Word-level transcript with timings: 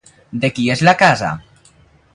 De 0.45 0.49
qui 0.55 0.65
és 0.77 0.81
la 0.89 0.95
casa? 1.03 1.31